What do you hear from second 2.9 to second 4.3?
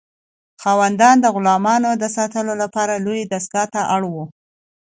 لویې دستگاه ته اړ وو.